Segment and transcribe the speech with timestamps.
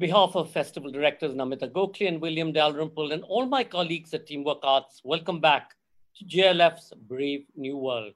[0.00, 4.60] behalf of festival directors Namita Gokhale and William Dalrymple and all my colleagues at Teamwork
[4.62, 5.74] Arts, welcome back
[6.16, 8.14] to JLF's Brave New World.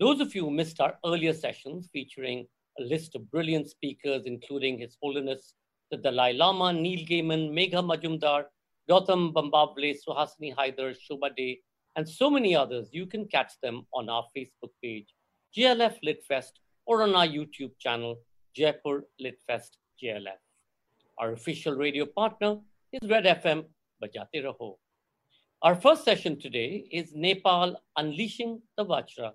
[0.00, 2.48] Those of you who missed our earlier sessions featuring
[2.80, 5.54] a list of brilliant speakers, including His Holiness
[5.92, 8.46] the Dalai Lama, Neil Gaiman, Megha Majumdar,
[8.90, 11.62] Gautam Bambawale, Suhasini Haidar, Shobha De,
[11.94, 15.14] and so many others, you can catch them on our Facebook page,
[15.56, 18.16] JLF Litfest, or on our YouTube channel,
[18.56, 20.45] Jaipur Litfest JLF.
[21.18, 22.58] Our official radio partner
[22.92, 23.64] is Red FM,
[24.04, 24.74] Bajate Raho.
[25.62, 29.32] Our first session today is Nepal Unleashing the Vajra,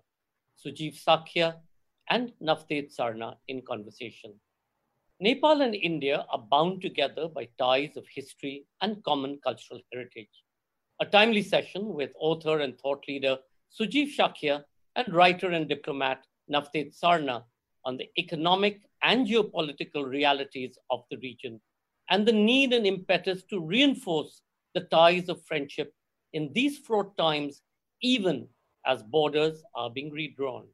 [0.63, 1.55] Sujeev Shakya
[2.07, 4.35] and Navtej Sarna in conversation.
[5.20, 10.43] Nepal and India are bound together by ties of history and common cultural heritage.
[10.99, 13.40] A timely session with author and thought leader
[13.76, 17.43] Sujeev Shakya and writer and diplomat Navtej Sarna
[17.85, 21.60] on the economic and geopolitical realities of the region
[22.12, 24.41] and the need and impetus to reinforce
[24.76, 25.93] the ties of friendship
[26.34, 27.62] in these fraught times,
[28.01, 28.48] even
[28.85, 30.67] as borders are being redrawn.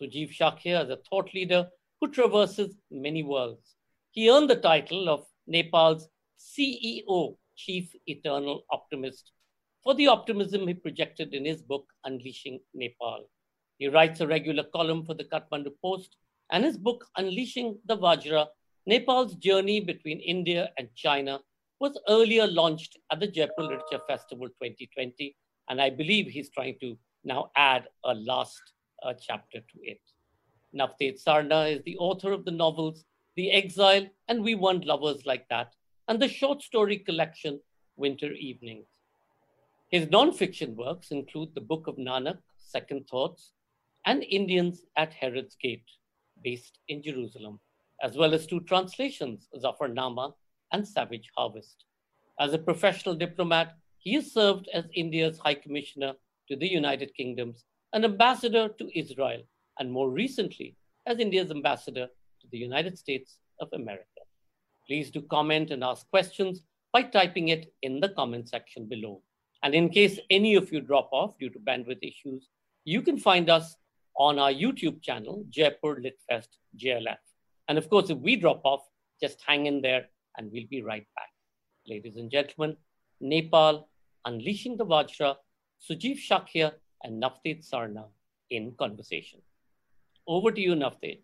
[0.00, 1.68] Sujeev Shakya is a thought leader
[2.00, 3.74] who traverses many worlds.
[4.12, 9.32] He earned the title of Nepal's CEO, Chief Eternal Optimist,
[9.82, 13.28] for the optimism he projected in his book, Unleashing Nepal.
[13.78, 16.16] He writes a regular column for the Kathmandu Post,
[16.52, 18.46] and his book, Unleashing the Vajra,
[18.84, 21.38] Nepal's journey between India and China
[21.78, 25.36] was earlier launched at the Jaipur Literature Festival 2020,
[25.68, 28.60] and I believe he's trying to now add a last
[29.04, 30.00] uh, chapter to it.
[30.76, 33.04] Navtej Sarna is the author of the novels
[33.36, 35.74] The Exile and We Weren't Lovers Like That,
[36.08, 37.60] and the short story collection
[37.96, 38.88] Winter Evenings.
[39.90, 43.52] His non-fiction works include the Book of Nanak, Second Thoughts,
[44.06, 45.86] and Indians at Herod's Gate,
[46.42, 47.60] based in Jerusalem
[48.02, 50.32] as well as two translations, Zafarnama
[50.72, 51.84] and Savage Harvest.
[52.40, 56.14] As a professional diplomat, he has served as India's High Commissioner
[56.48, 59.42] to the United Kingdoms, an ambassador to Israel,
[59.78, 60.76] and more recently,
[61.06, 62.08] as India's ambassador
[62.40, 64.22] to the United States of America.
[64.86, 69.22] Please do comment and ask questions by typing it in the comment section below.
[69.62, 72.48] And in case any of you drop off due to bandwidth issues,
[72.84, 73.76] you can find us
[74.16, 77.31] on our YouTube channel, Jaipur Litfest JLF.
[77.68, 78.82] And of course, if we drop off,
[79.20, 80.06] just hang in there
[80.36, 81.30] and we'll be right back.
[81.86, 82.76] Ladies and gentlemen,
[83.20, 83.88] Nepal,
[84.24, 85.36] Unleashing the Vajra,
[85.88, 86.72] Sujeev Shakya,
[87.02, 88.04] and Navtej Sarna
[88.50, 89.40] in conversation.
[90.26, 91.18] Over to you, Navtej.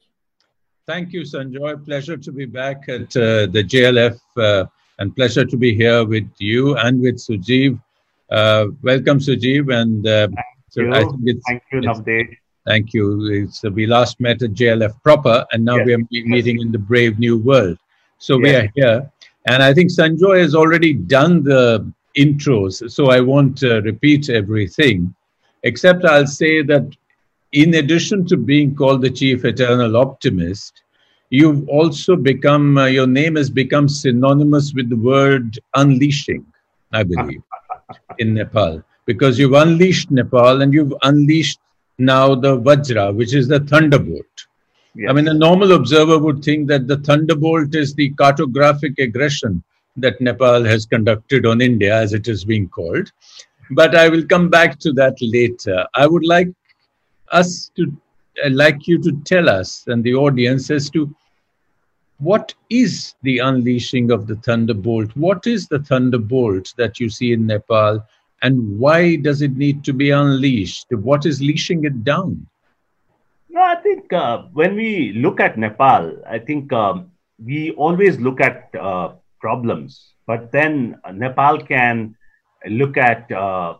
[0.86, 1.84] Thank you, Sanjoy.
[1.84, 4.64] Pleasure to be back at uh, the JLF uh,
[4.98, 7.80] and pleasure to be here with you and with Sujeev.
[8.30, 9.72] Uh, welcome, Sujeev.
[9.72, 10.92] And uh, Thank you.
[10.92, 12.36] I think it's, Thank you, Navtej.
[12.68, 13.26] Thank you.
[13.32, 15.86] It's, uh, we last met at JLF proper, and now yes.
[15.86, 17.78] we are meeting in the brave new world.
[18.18, 18.42] So yes.
[18.42, 19.12] we are here,
[19.46, 25.14] and I think Sanjoy has already done the intros, so I won't uh, repeat everything,
[25.62, 26.94] except I'll say that
[27.52, 30.82] in addition to being called the chief eternal optimist,
[31.30, 36.44] you've also become uh, your name has become synonymous with the word unleashing,
[36.92, 37.42] I believe,
[38.18, 41.60] in Nepal, because you've unleashed Nepal and you've unleashed
[41.98, 44.24] now the Vajra, which is the thunderbolt.
[44.94, 45.10] Yes.
[45.10, 49.62] I mean, a normal observer would think that the thunderbolt is the cartographic aggression
[49.96, 53.10] that Nepal has conducted on India, as it is being called.
[53.70, 55.86] But I will come back to that later.
[55.94, 56.48] I would like
[57.30, 57.92] us to,
[58.44, 61.14] uh, like you to tell us and the audience as to
[62.18, 65.14] what is the unleashing of the thunderbolt?
[65.14, 68.04] What is the thunderbolt that you see in Nepal?
[68.42, 70.86] And why does it need to be unleashed?
[70.90, 72.46] What is leashing it down?
[73.48, 77.10] No, I think uh, when we look at Nepal, I think um,
[77.44, 82.14] we always look at uh, problems, but then Nepal can
[82.68, 83.74] look at uh,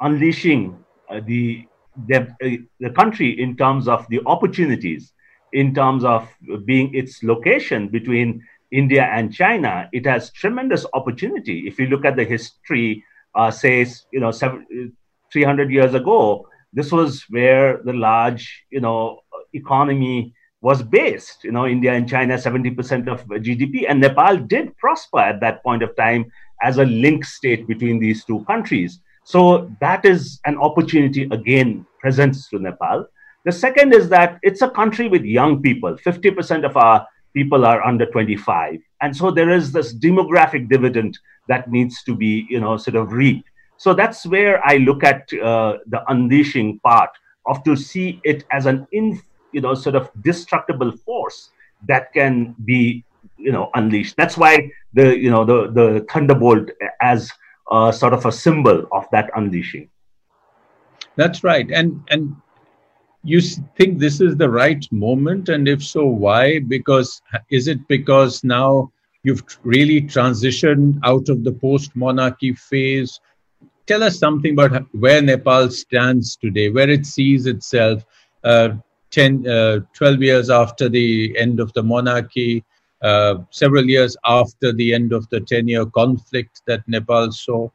[0.00, 0.78] unleashing
[1.08, 1.66] uh, the
[2.06, 2.48] the, uh,
[2.78, 5.12] the country in terms of the opportunities,
[5.52, 6.28] in terms of
[6.64, 9.88] being its location between India and China.
[9.92, 11.66] It has tremendous opportunity.
[11.66, 13.04] If you look at the history
[13.34, 14.94] uh, says, you know, seven,
[15.32, 19.20] 300 years ago, this was where the large, you know,
[19.52, 21.44] economy was based.
[21.44, 25.82] You know, India and China, 70% of GDP, and Nepal did prosper at that point
[25.82, 26.30] of time
[26.62, 29.00] as a link state between these two countries.
[29.24, 33.06] So that is an opportunity again presents to Nepal.
[33.44, 35.96] The second is that it's a country with young people.
[35.96, 38.80] 50% of our people are under 25.
[39.00, 41.18] And so there is this demographic dividend
[41.48, 43.48] that needs to be, you know, sort of reaped.
[43.76, 47.10] So that's where I look at uh, the unleashing part
[47.46, 49.20] of to see it as an in,
[49.52, 51.50] you know, sort of destructible force
[51.86, 53.04] that can be
[53.40, 54.16] you know unleashed.
[54.16, 57.32] That's why the you know the the thunderbolt as
[57.92, 59.88] sort of a symbol of that unleashing.
[61.16, 62.36] That's right, and and
[63.22, 66.60] you think this is the right moment, and if so, why?
[66.60, 67.20] Because
[67.50, 68.90] is it because now
[69.22, 73.20] you've really transitioned out of the post-monarchy phase?
[73.86, 78.04] Tell us something about where Nepal stands today, where it sees itself.
[78.42, 78.70] Uh,
[79.10, 82.64] 10, uh, 12 years after the end of the monarchy,
[83.02, 87.68] uh, several years after the end of the 10 year conflict that Nepal saw?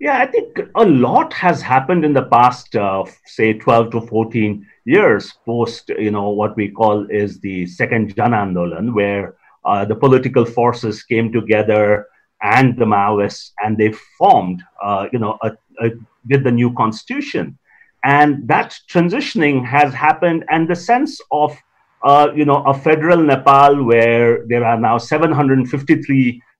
[0.00, 4.66] Yeah, I think a lot has happened in the past, uh, say, 12 to 14
[4.84, 9.94] years post, you know, what we call is the second Jan Andolan, where uh, the
[9.94, 12.06] political forces came together
[12.42, 15.90] and the Maoists, and they formed, uh, you know, a, a,
[16.28, 17.56] with the new constitution.
[18.04, 21.56] And that transitioning has happened, and the sense of
[22.04, 26.53] uh, you know, a federal Nepal where there are now 753 uh,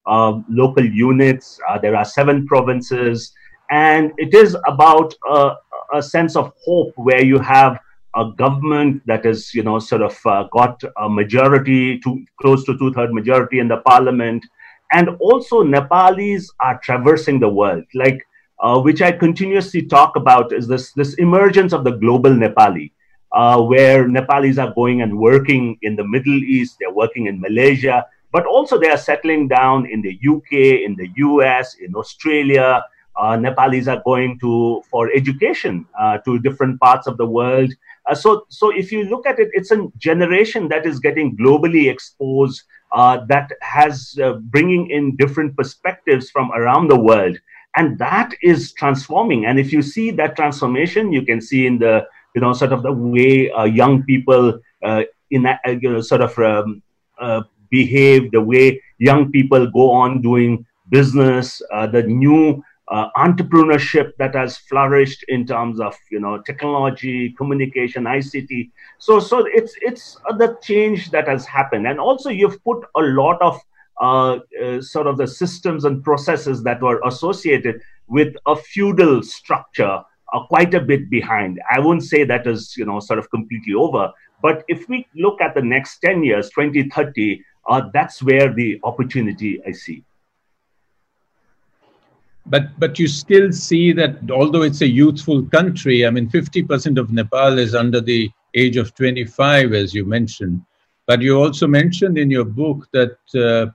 [0.49, 3.33] local units, uh, there are seven provinces,
[3.71, 5.15] and it is about
[5.93, 7.79] a sense of hope where you have
[8.17, 12.79] a government that is, you know, sort of uh, got a majority, to close to
[12.79, 14.45] two-third majority in the parliament,
[14.93, 18.25] and also Nepalis are traversing the world, like
[18.61, 22.93] uh, which I continuously talk about is this this emergence of the global Nepali
[23.35, 28.07] uh, where Nepalis are going and working in the Middle East, they're working in Malaysia,
[28.35, 32.85] but also they are settling down in the UK, in the US, in Australia.
[33.17, 37.73] Uh, Nepalis are going to for education uh, to different parts of the world.
[38.07, 41.89] Uh, so, so if you look at it, it's a generation that is getting globally
[41.89, 42.61] exposed,
[42.91, 47.39] uh, that has uh, bringing in different perspectives from around the world,
[47.77, 49.47] and that is transforming.
[49.47, 52.05] And if you see that transformation, you can see in the
[52.35, 54.59] you know, sort of the way uh, young people
[55.31, 56.83] in uh, you know sort of um,
[57.79, 64.35] behave, the way young people go on doing business, uh, the new uh, entrepreneurship that
[64.35, 68.71] has flourished in terms of you know technology, communication, ICT.
[68.99, 70.05] So so it's it's
[70.43, 73.61] the change that has happened, and also you've put a lot of
[74.95, 80.03] sort of the systems and processes that were associated with a feudal structure
[80.35, 81.61] uh, quite a bit behind.
[81.71, 84.11] I won't say that is, you know, sort of completely over.
[84.43, 89.61] But if we look at the next 10 years, 2030, uh, that's where the opportunity
[89.67, 90.05] I see.
[92.47, 97.11] But but you still see that although it's a youthful country, I mean, 50% of
[97.11, 100.61] Nepal is under the age of 25, as you mentioned.
[101.07, 103.73] But you also mentioned in your book that uh,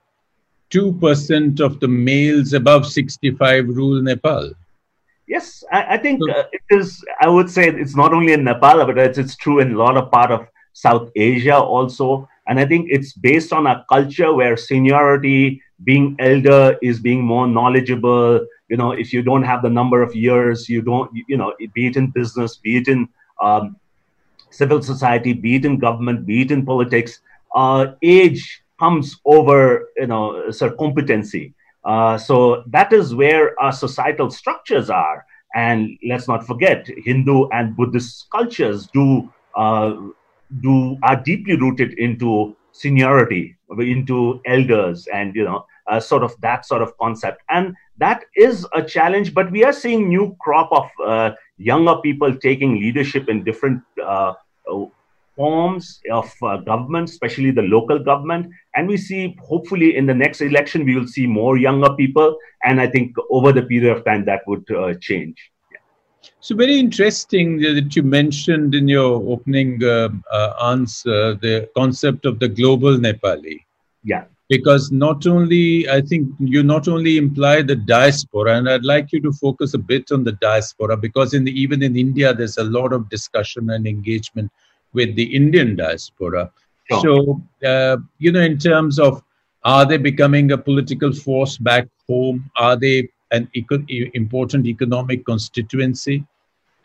[0.71, 4.51] 2% of the males above 65 rule Nepal.
[5.27, 7.03] Yes, I, I think uh, it is.
[7.21, 9.95] I would say it's not only in Nepal, but it's, it's true in a lot
[9.95, 12.27] of part of South Asia also.
[12.49, 17.47] And I think it's based on a culture where seniority, being elder, is being more
[17.47, 18.45] knowledgeable.
[18.67, 21.09] You know, if you don't have the number of years, you don't.
[21.27, 23.07] You know, be it in business, be it in
[23.41, 23.77] um,
[24.49, 27.21] civil society, be it in government, be it in politics,
[27.55, 31.53] uh, age comes over you know sort of competency
[31.83, 35.25] uh, so that is where our societal structures are.
[35.55, 39.95] And let's not forget, Hindu and Buddhist cultures do uh,
[40.61, 46.65] do are deeply rooted into seniority, into elders, and you know, uh, sort of that
[46.65, 47.41] sort of concept.
[47.49, 49.33] And that is a challenge.
[49.33, 54.33] But we are seeing new crop of uh, younger people taking leadership in different uh,
[55.35, 58.51] forms of uh, government, especially the local government.
[58.75, 62.37] And we see, hopefully, in the next election, we will see more younger people.
[62.63, 65.51] And I think over the period of time, that would uh, change.
[66.41, 72.39] So, very interesting that you mentioned in your opening uh, uh, answer the concept of
[72.39, 73.59] the global Nepali.
[74.03, 74.25] Yeah.
[74.49, 79.21] Because not only, I think you not only imply the diaspora, and I'd like you
[79.21, 82.63] to focus a bit on the diaspora because in the, even in India, there's a
[82.63, 84.51] lot of discussion and engagement
[84.93, 86.51] with the Indian diaspora.
[86.89, 87.01] Sure.
[87.01, 89.21] So, uh, you know, in terms of
[89.63, 92.49] are they becoming a political force back home?
[92.57, 93.83] Are they an eco-
[94.13, 96.25] important economic constituency?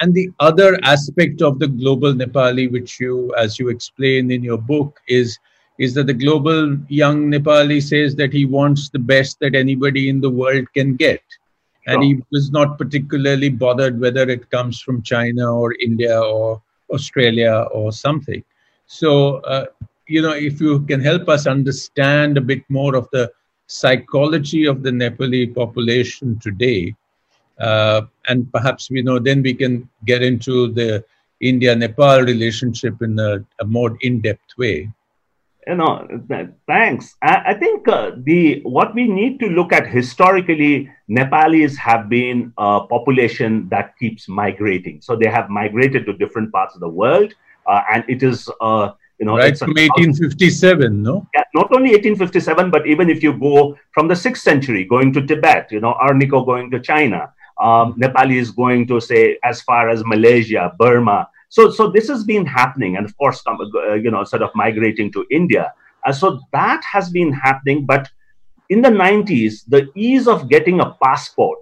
[0.00, 4.58] And the other aspect of the global Nepali, which you, as you explain in your
[4.58, 5.38] book, is
[5.78, 10.20] is that the global young Nepali says that he wants the best that anybody in
[10.20, 11.20] the world can get.
[11.86, 17.66] And he was not particularly bothered whether it comes from China or India or Australia
[17.72, 18.42] or something.
[18.86, 19.66] So, uh,
[20.06, 23.30] you know, if you can help us understand a bit more of the
[23.66, 26.94] psychology of the Nepali population today,
[27.59, 31.04] uh, and perhaps we know then we can get into the
[31.40, 34.90] India Nepal relationship in a, a more in depth way.
[35.66, 37.16] you know, th- thanks.
[37.23, 42.52] I, I think uh, the what we need to look at historically, Nepalis have been
[42.59, 45.00] a population that keeps migrating.
[45.00, 47.33] So they have migrated to different parts of the world,
[47.66, 48.50] uh, and it is.
[48.61, 51.26] Uh, you know, right from 1857, no?
[51.35, 55.25] Yeah, not only 1857, but even if you go from the sixth century, going to
[55.25, 57.97] Tibet, you know, Arniko going to China, um,
[58.30, 62.97] is going to say as far as Malaysia, Burma, so, so this has been happening,
[62.97, 65.73] and of course, uh, you know, sort of migrating to India.
[66.04, 67.87] Uh, so that has been happening.
[67.87, 68.11] But
[68.71, 71.61] in the 90s, the ease of getting a passport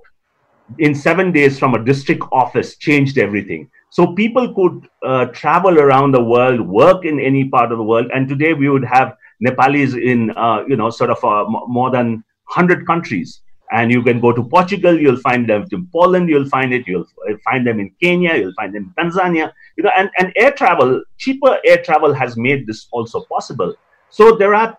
[0.79, 3.69] in seven days from a district office changed everything.
[3.93, 8.11] So people could uh, travel around the world, work in any part of the world,
[8.15, 12.25] and today we would have Nepalis in, uh, you know, sort of uh, more than
[12.49, 16.73] 100 countries and you can go to Portugal, you'll find them in Poland, you'll find
[16.73, 17.07] it, you'll
[17.45, 21.03] find them in Kenya, you'll find them in Tanzania, you know, and, and air travel,
[21.19, 23.75] cheaper air travel has made this also possible.
[24.11, 24.77] So there are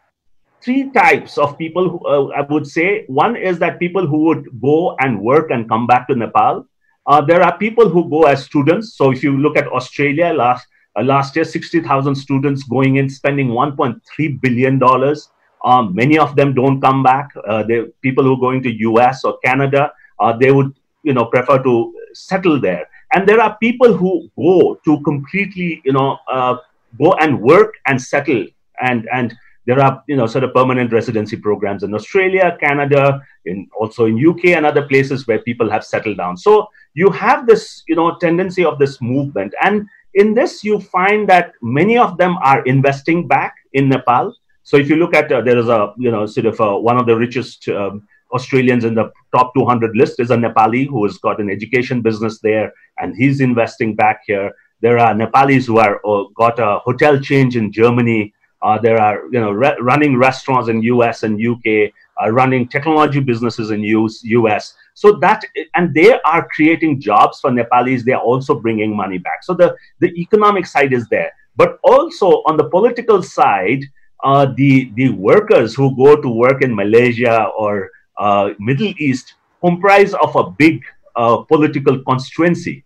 [0.62, 3.06] three types of people who, uh, I would say.
[3.08, 6.66] One is that people who would go and work and come back to Nepal.
[7.06, 8.96] Uh, there are people who go as students.
[8.96, 13.50] So if you look at Australia, last uh, last year, 60,000 students going in, spending
[13.50, 15.30] 1.3 billion dollars.
[15.66, 17.30] Um, many of them don't come back.
[17.48, 17.64] Uh,
[18.02, 21.94] people who are going to US or Canada, uh, they would you know prefer to
[22.14, 22.88] settle there.
[23.14, 26.58] And there are people who go to completely you know uh,
[26.98, 28.46] go and work and settle
[28.82, 33.68] and and there are you know sort of permanent residency programs in Australia, Canada, in
[33.80, 36.38] also in UK and other places where people have settled down.
[36.38, 41.28] So you have this you know tendency of this movement, and in this you find
[41.30, 44.36] that many of them are investing back in Nepal.
[44.64, 46.98] So if you look at uh, there is a you know sort of uh, one
[46.98, 51.18] of the richest um, Australians in the top 200 list is a Nepali who has
[51.18, 54.52] got an education business there, and he's investing back here.
[54.82, 58.34] There are Nepalis who are uh, got a hotel change in Germany.
[58.62, 61.92] Uh, there are you know re- running restaurants in US and UK,
[62.32, 64.76] running technology businesses in US, US.
[64.94, 65.44] So that
[65.76, 68.04] and they are creating jobs for Nepalis.
[68.04, 69.44] They are also bringing money back.
[69.44, 73.84] So the the economic side is there, but also on the political side
[74.24, 80.14] uh, the the workers who go to work in Malaysia or uh, Middle East comprise
[80.14, 80.82] of a big
[81.16, 82.84] uh, political constituency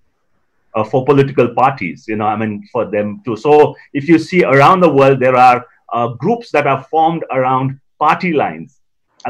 [0.76, 2.06] uh, for political parties.
[2.08, 3.36] You know, I mean, for them too.
[3.36, 7.80] So if you see around the world, there are uh, groups that are formed around
[8.00, 8.77] party lines,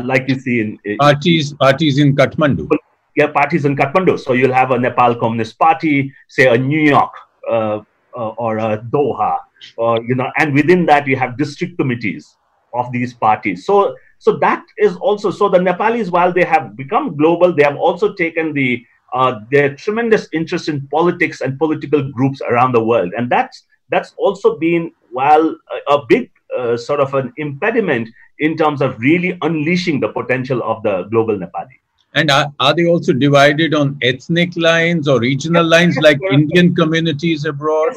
[0.03, 2.69] like you see in, in parties parties in Kathmandu.
[3.15, 4.19] Yeah, parties in Kathmandu.
[4.19, 7.13] So you'll have a Nepal Communist Party, say a New York
[7.49, 7.79] uh,
[8.13, 9.37] or a Doha
[9.79, 12.35] uh, you know, and within that you have district committees
[12.73, 13.65] of these parties.
[13.65, 17.77] So, so that is also so the Nepalis, while they have become global, they have
[17.77, 23.13] also taken the uh, their tremendous interest in politics and political groups around the world,
[23.17, 25.55] and that's that's also been while
[25.87, 28.09] a, a big uh, sort of an impediment
[28.39, 31.77] in terms of really unleashing the potential of the global Nepali.
[32.13, 37.45] And are, are they also divided on ethnic lines or regional lines like Indian communities
[37.45, 37.93] abroad?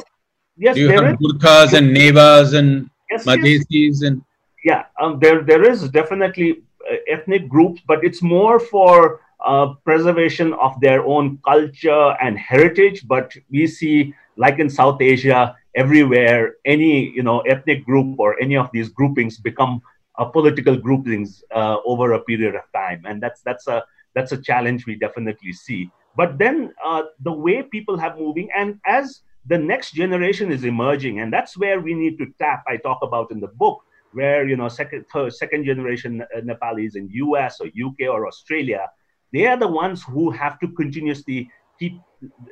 [0.57, 4.01] Yes, yes, you have Gurkhas and Newars and yes, Madhesis yes.
[4.01, 4.21] and
[4.63, 10.53] yeah, um, there there is definitely uh, ethnic groups, but it's more for uh, preservation
[10.53, 13.07] of their own culture and heritage.
[13.07, 18.55] But we see, like in South Asia, everywhere, any you know ethnic group or any
[18.57, 19.81] of these groupings become
[20.17, 23.83] a political groupings uh, over a period of time, and that's that's a
[24.13, 25.89] that's a challenge we definitely see.
[26.15, 31.19] But then uh, the way people have moving, and as the next generation is emerging
[31.19, 33.81] and that's where we need to tap i talk about in the book
[34.13, 38.87] where you know second third, second generation uh, nepalis in us or uk or australia
[39.33, 41.93] they are the ones who have to continuously keep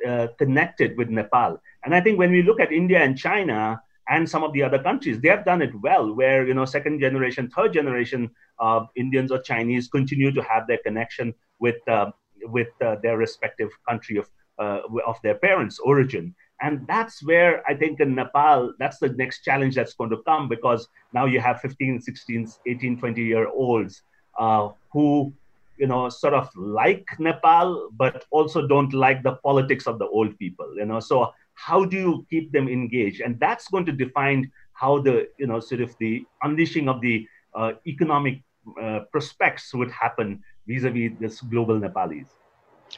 [0.06, 1.60] uh, connected with nepal.
[1.84, 4.82] And i think when we look at india and china and some of the other
[4.82, 9.30] countries they have done it well where you know second generation third generation uh, indians
[9.32, 12.10] or chinese continue to have their connection with uh,
[12.42, 16.34] with uh, their respective country of uh, of their parents origin.
[16.62, 20.48] And that's where i think in nepal that's the next challenge that's going to come
[20.48, 24.02] because now you have 15 16 18 20 year olds
[24.38, 25.32] uh, who
[25.80, 30.38] you know sort of like nepal but also don't like the politics of the old
[30.38, 34.50] people you know so how do you keep them engaged and that's going to define
[34.72, 38.42] how the you know sort of the unleashing of the uh, economic
[38.82, 42.28] uh, prospects would happen vis-a-vis this global nepalis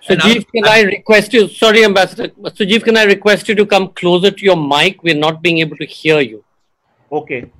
[0.00, 1.46] Sujeev, can I request you?
[1.48, 2.28] Sorry, Ambassador.
[2.58, 5.02] Sujeev, can I request you to come closer to your mic?
[5.02, 6.42] We're not being able to hear you.
[7.12, 7.52] Okay.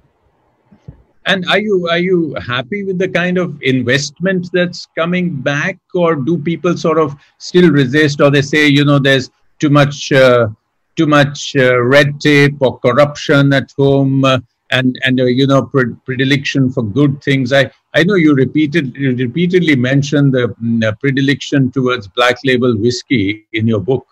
[1.26, 6.17] And are you are you happy with the kind of investment that's coming back, or
[6.17, 10.49] do people sort of still resist, or they say, you know, there's too much uh,
[10.97, 14.38] too much uh, red tape or corruption at home, uh,
[14.71, 17.52] and and uh, you know pre- predilection for good things.
[17.52, 20.45] I I know you repeated you repeatedly mentioned the
[20.87, 24.07] uh, predilection towards black label whiskey in your book.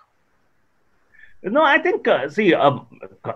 [1.42, 2.86] No, I think uh, see, um,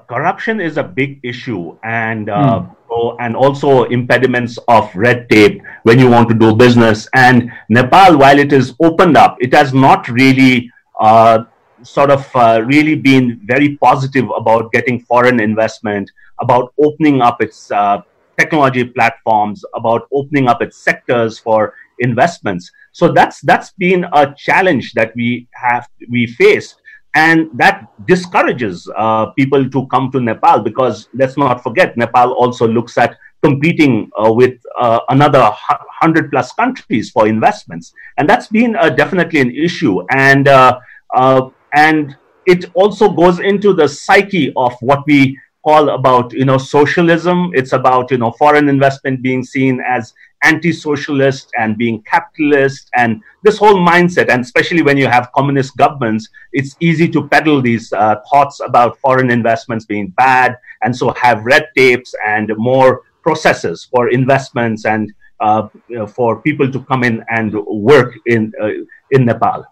[0.08, 2.76] corruption is a big issue, and uh, mm.
[2.88, 7.08] so, and also impediments of red tape when you want to do business.
[7.14, 10.70] And Nepal, while it is opened up, it has not really
[11.00, 11.44] uh,
[11.82, 16.10] sort of uh, really been very positive about getting foreign investment,
[16.42, 18.02] about opening up its uh,
[18.38, 22.70] technology platforms, about opening up its sectors for investments.
[22.92, 26.76] So that's that's been a challenge that we have we face
[27.14, 32.66] and that discourages uh, people to come to Nepal because let's not forget Nepal also
[32.66, 37.92] looks at competing uh, with uh, another 100 plus countries for investments.
[38.16, 40.02] And that's been uh, definitely an issue.
[40.10, 40.80] And uh,
[41.14, 42.16] uh, and
[42.46, 47.50] it also goes into the psyche of what we call about you know socialism.
[47.54, 50.12] It's about you know foreign investment being seen as
[50.44, 56.28] anti-socialist and being capitalist and this whole mindset and especially when you have communist governments
[56.52, 61.44] it's easy to peddle these uh, thoughts about foreign investments being bad and so have
[61.44, 65.66] red tapes and more processes for investments and uh,
[66.06, 68.68] for people to come in and work in uh,
[69.10, 69.64] in Nepal.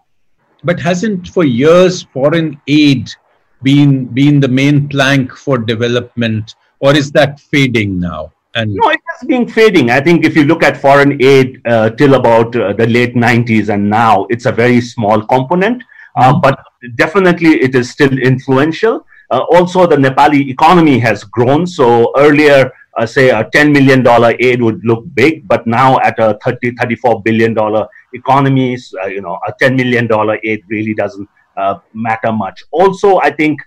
[0.63, 3.09] But hasn't for years foreign aid
[3.61, 8.99] been been the main plank for development or is that fading now and no, it
[9.11, 9.89] has been fading.
[9.89, 13.69] I think if you look at foreign aid uh, till about uh, the late 90s
[13.69, 15.83] and now, it's a very small component,
[16.15, 16.41] uh, mm-hmm.
[16.41, 16.63] but
[16.95, 19.05] definitely it is still influential.
[19.31, 21.65] Uh, also, the Nepali economy has grown.
[21.65, 24.05] So earlier, uh, say a $10 million
[24.39, 27.57] aid would look big, but now at a 30, $34 billion
[28.13, 30.07] economy, uh, you know, a $10 million
[30.43, 31.27] aid really doesn't
[31.93, 32.63] matter much.
[32.71, 33.59] Also, I think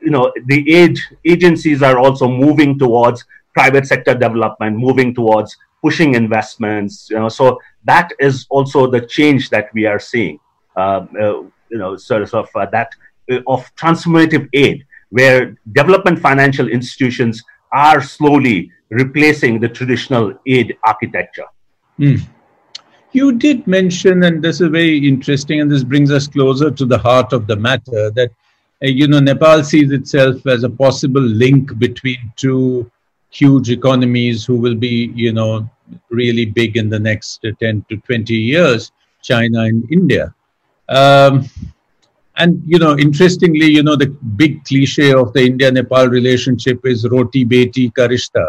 [0.00, 6.14] you know the aid agencies are also moving towards private sector development, moving towards pushing
[6.14, 7.08] investments.
[7.10, 10.38] You know, so that is also the change that we are seeing.
[10.76, 12.90] Uh, uh, you know, sort of uh, that
[13.30, 21.46] uh, of transformative aid, where development financial institutions are slowly replacing the traditional aid architecture.
[21.98, 22.26] Mm.
[23.12, 26.98] You did mention, and this is very interesting, and this brings us closer to the
[26.98, 28.30] heart of the matter, that
[28.82, 32.90] uh, you know Nepal sees itself as a possible link between two
[33.34, 35.68] huge economies who will be, you know,
[36.10, 38.92] really big in the next 10 to 20 years,
[39.22, 40.34] China and India.
[40.88, 41.48] Um,
[42.36, 44.06] and, you know, interestingly, you know, the
[44.42, 48.48] big cliche of the India-Nepal relationship is roti beti karishta,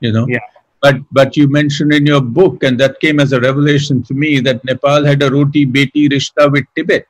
[0.00, 0.26] you know.
[0.28, 0.38] Yeah.
[0.82, 4.40] But, but you mentioned in your book, and that came as a revelation to me,
[4.40, 7.06] that Nepal had a roti beti rishta with Tibet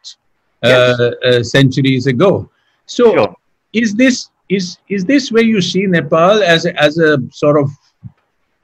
[0.63, 2.49] uh, uh, centuries ago.
[2.87, 3.37] So sure.
[3.73, 7.71] is this is is this where you see Nepal as a, as a sort of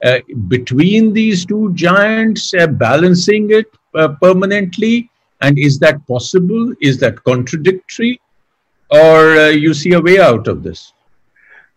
[0.03, 5.09] uh, between these two giants, uh, balancing it uh, permanently?
[5.41, 6.73] And is that possible?
[6.81, 8.21] Is that contradictory?
[8.91, 10.93] Or uh, you see a way out of this?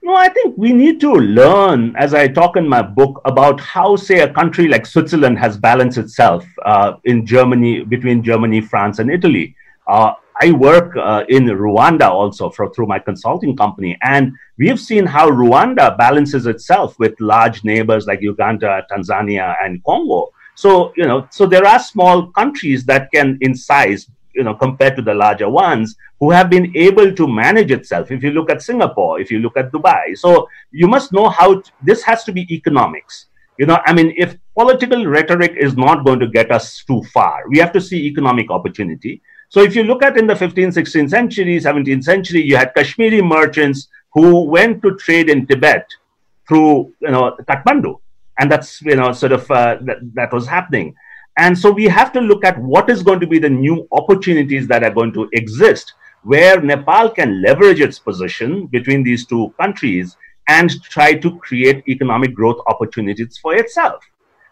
[0.03, 3.97] No, I think we need to learn, as I talk in my book, about how,
[3.97, 9.11] say, a country like Switzerland has balanced itself uh, in Germany, between Germany, France, and
[9.11, 9.57] Italy.
[9.87, 15.07] Uh, I work uh, in Rwanda also for, through my consulting company, and we've seen
[15.07, 20.31] how Rwanda balances itself with large neighbors like Uganda, Tanzania, and Congo.
[20.57, 24.97] So you know, so there are small countries that can, in size, you know, compared
[24.97, 28.11] to the larger ones, who have been able to manage itself.
[28.11, 31.61] If you look at Singapore, if you look at Dubai, so you must know how
[31.61, 33.27] t- this has to be economics.
[33.59, 37.45] You know, I mean, if political rhetoric is not going to get us too far,
[37.49, 39.23] we have to see economic opportunity
[39.55, 43.23] so if you look at in the 15th, 16th century, 17th century, you had Kashmiri
[43.23, 45.87] merchants who went to trade in Tibet
[46.49, 48.01] through, you know, Kathmandu.
[48.41, 50.97] And that's, you know, sort of uh, that, that was happening.
[51.39, 54.67] And so we have to look at what is going to be the new opportunities
[54.67, 55.93] that are going to exist
[56.25, 60.17] where Nepal can leverage its position between these two countries
[60.49, 64.03] and try to create economic growth opportunities for itself.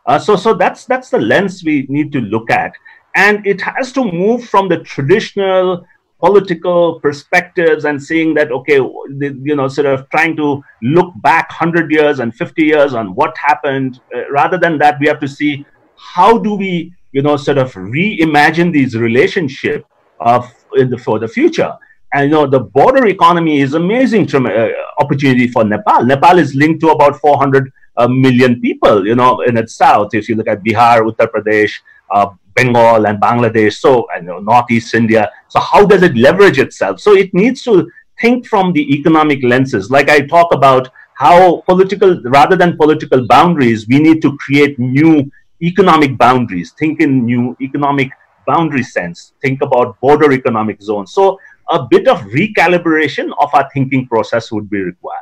[0.07, 2.73] Uh, so, so that's that's the lens we need to look at
[3.15, 5.87] and it has to move from the traditional
[6.19, 11.91] political perspectives and seeing that okay you know sort of trying to look back 100
[11.91, 15.67] years and 50 years on what happened uh, rather than that we have to see
[15.97, 19.85] how do we you know sort of reimagine these relationships
[20.21, 21.73] of the, for the future.
[22.15, 26.05] And you know the border economy is amazing uh, opportunity for nepal.
[26.05, 30.15] Nepal is linked to about 400 uh, million people you know in its south.
[30.15, 31.73] If you look at bihar uttar pradesh
[32.11, 35.31] uh, Bengal and Bangladesh, so and you know, Northeast India.
[35.49, 37.01] So how does it leverage itself?
[37.01, 39.91] So it needs to think from the economic lenses.
[39.91, 45.31] Like I talk about how political, rather than political boundaries, we need to create new
[45.63, 48.11] economic boundaries, think in new economic
[48.47, 51.13] boundary sense, think about border economic zones.
[51.13, 51.39] So
[51.71, 55.19] a bit of recalibration of our thinking process would be required.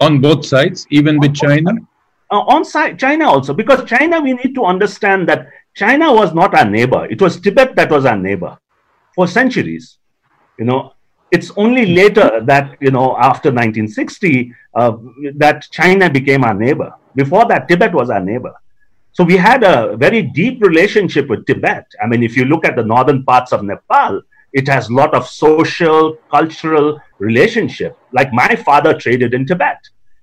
[0.00, 1.72] On both sides, even with China?
[2.32, 2.64] Uh, on
[2.96, 7.06] China also, because China, we need to understand that China was not our neighbor.
[7.10, 8.56] It was Tibet that was our neighbor
[9.14, 9.98] for centuries.
[10.58, 10.94] You know,
[11.30, 14.96] it's only later that, you know, after 1960, uh,
[15.34, 16.94] that China became our neighbor.
[17.14, 18.54] Before that, Tibet was our neighbor.
[19.12, 21.84] So we had a very deep relationship with Tibet.
[22.02, 24.22] I mean, if you look at the northern parts of Nepal,
[24.54, 27.98] it has a lot of social, cultural relationship.
[28.12, 29.78] Like my father traded in Tibet,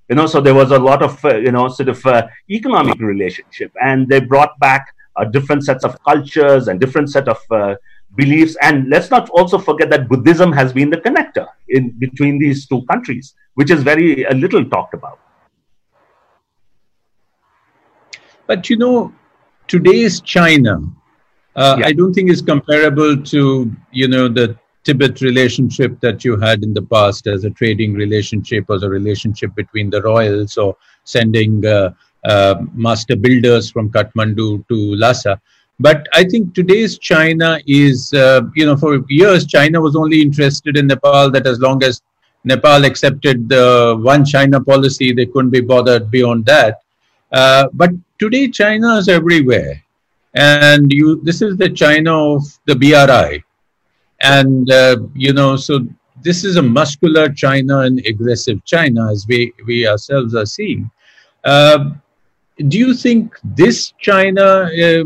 [0.09, 2.99] you know, so there was a lot of, uh, you know, sort of uh, economic
[2.99, 3.71] relationship.
[3.81, 7.75] And they brought back uh, different sets of cultures and different set of uh,
[8.15, 8.57] beliefs.
[8.61, 12.81] And let's not also forget that Buddhism has been the connector in between these two
[12.85, 15.19] countries, which is very a little talked about.
[18.47, 19.13] But you know,
[19.67, 20.81] today's China,
[21.55, 21.85] uh, yeah.
[21.85, 26.73] I don't think is comparable to you know the Tibet relationship that you had in
[26.73, 31.93] the past as a trading relationship, as a relationship between the royals or sending uh,
[32.23, 35.39] uh, master builders from Kathmandu to Lhasa.
[35.79, 40.75] But I think today's China is, uh, you know, for years China was only interested
[40.77, 41.31] in Nepal.
[41.31, 42.01] That as long as
[42.43, 46.81] Nepal accepted the one China policy, they couldn't be bothered beyond that.
[47.31, 49.81] Uh, but today China is everywhere,
[50.33, 53.43] and you this is the China of the BRI,
[54.21, 55.85] and uh, you know so
[56.21, 60.89] this is a muscular China and aggressive China as we we ourselves are seeing.
[61.43, 61.91] Uh,
[62.67, 65.03] do you think this China uh,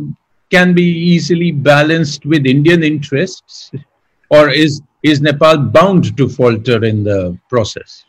[0.49, 3.71] can be easily balanced with Indian interests,
[4.29, 8.05] or is is Nepal bound to falter in the process?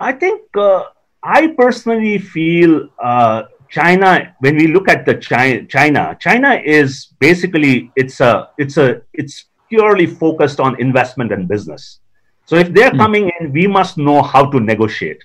[0.00, 0.84] I think uh,
[1.22, 4.34] I personally feel uh, China.
[4.40, 9.46] When we look at the China, China, China is basically it's a it's a it's
[9.74, 12.00] purely focused on investment and business.
[12.46, 12.98] So if they're mm.
[12.98, 15.22] coming in, we must know how to negotiate.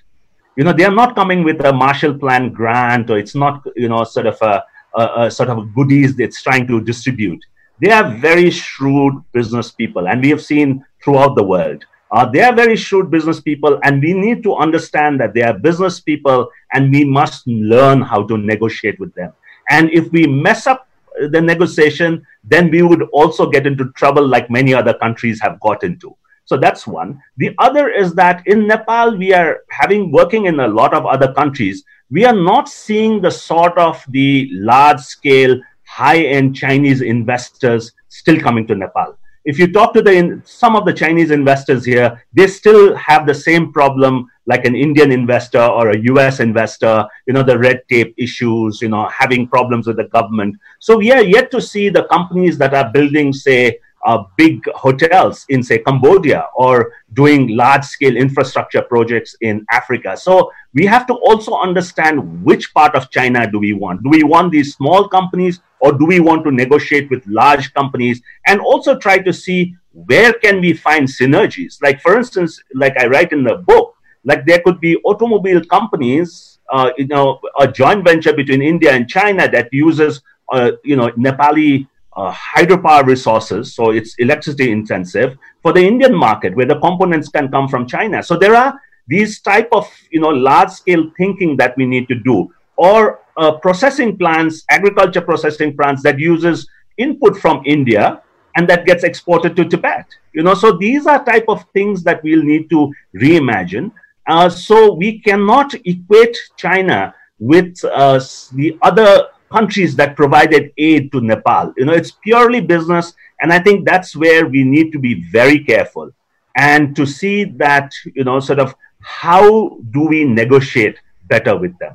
[0.56, 3.88] You know, they are not coming with a Marshall Plan grant, or it's not you
[3.88, 4.64] know sort of a,
[4.96, 7.40] a, a sort of goodies it's trying to distribute.
[7.80, 11.84] They are very shrewd business people, and we have seen throughout the world.
[12.10, 15.54] Uh, they are very shrewd business people, and we need to understand that they are
[15.54, 19.32] business people, and we must learn how to negotiate with them.
[19.70, 20.89] And if we mess up
[21.28, 25.82] the negotiation, then we would also get into trouble like many other countries have got
[25.84, 26.16] into.
[26.44, 27.22] So that's one.
[27.36, 31.32] The other is that in Nepal, we are having working in a lot of other
[31.32, 31.84] countries.
[32.10, 38.40] We are not seeing the sort of the large scale, high end Chinese investors still
[38.40, 39.16] coming to Nepal
[39.50, 43.34] if you talk to the some of the Chinese investors here, they still have the
[43.34, 48.14] same problem like an Indian investor or a US investor, you know, the red tape
[48.16, 50.54] issues, you know, having problems with the government.
[50.78, 55.44] So we are yet to see the companies that are building, say, uh, big hotels
[55.48, 60.16] in, say, Cambodia or doing large scale infrastructure projects in Africa.
[60.16, 64.02] So we have to also understand which part of China do we want.
[64.02, 68.22] Do we want these small companies or do we want to negotiate with large companies
[68.46, 71.82] and also try to see where can we find synergies?
[71.82, 76.58] Like, for instance, like I write in the book, like there could be automobile companies,
[76.72, 81.10] uh, you know, a joint venture between India and China that uses, uh, you know,
[81.12, 87.28] Nepali uh, hydropower resources, so it's electricity intensive for the Indian market, where the components
[87.28, 88.22] can come from China.
[88.22, 92.14] So there are these type of you know large scale thinking that we need to
[92.14, 96.68] do, or uh, processing plants, agriculture processing plants that uses
[96.98, 98.22] input from India
[98.56, 100.06] and that gets exported to Tibet.
[100.32, 103.92] You know, so these are type of things that we'll need to reimagine.
[104.26, 108.20] Uh, so we cannot equate China with uh,
[108.52, 111.72] the other countries that provided aid to Nepal.
[111.76, 115.64] You know, it's purely business, and I think that's where we need to be very
[115.64, 116.10] careful
[116.56, 121.94] and to see that you know sort of how do we negotiate better with them.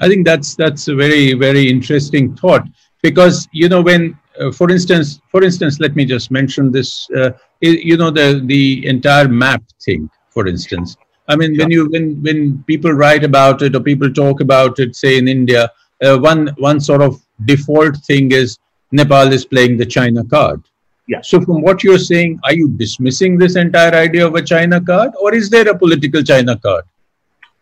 [0.00, 2.66] I think that's that's a very very interesting thought
[3.02, 7.30] because you know when uh, for instance for instance let me just mention this uh,
[7.60, 10.96] you know the the entire map thing for instance
[11.28, 14.96] i mean when you when when people write about it or people talk about it
[14.96, 15.70] say in india
[16.04, 18.58] uh, one one sort of default thing is
[18.92, 20.62] Nepal is playing the China card.
[21.06, 21.20] Yeah.
[21.20, 25.12] So from what you're saying, are you dismissing this entire idea of a China card,
[25.20, 26.84] or is there a political China card?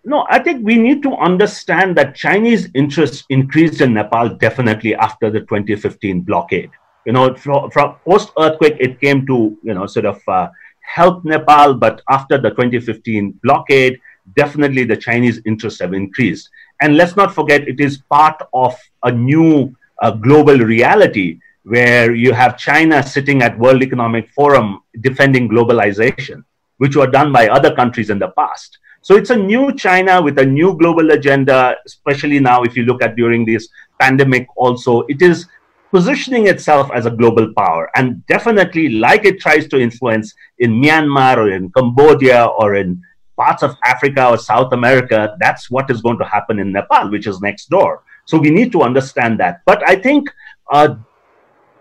[0.04, 5.30] No, I think we need to understand that Chinese interest increased in Nepal definitely after
[5.30, 6.70] the 2015 blockade.
[7.06, 10.48] You know, from, from post earthquake, it came to you know sort of uh,
[10.80, 14.00] help Nepal, but after the 2015 blockade,
[14.36, 16.48] definitely the Chinese interests have increased.
[16.82, 22.32] And let's not forget, it is part of a new uh, global reality where you
[22.32, 26.42] have China sitting at World Economic Forum defending globalization,
[26.78, 28.78] which were done by other countries in the past.
[29.00, 33.00] So it's a new China with a new global agenda, especially now if you look
[33.00, 33.68] at during this
[34.00, 35.02] pandemic also.
[35.02, 35.46] It is
[35.92, 41.36] positioning itself as a global power and definitely like it tries to influence in Myanmar
[41.36, 43.00] or in Cambodia or in
[43.42, 47.26] parts of Africa or South America, that's what is going to happen in Nepal, which
[47.26, 48.02] is next door.
[48.24, 49.62] So we need to understand that.
[49.70, 50.28] But I think
[50.70, 50.94] uh,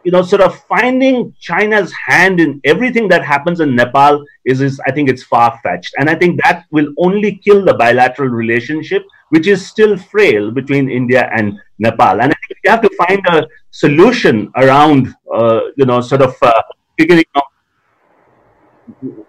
[0.03, 4.79] you know, sort of finding China's hand in everything that happens in Nepal is, is
[4.87, 5.93] I think it's far fetched.
[5.99, 10.89] And I think that will only kill the bilateral relationship, which is still frail between
[10.89, 12.21] India and Nepal.
[12.21, 16.35] And I think we have to find a solution around, uh, you know, sort of
[16.41, 16.61] uh,
[16.97, 17.43] figuring out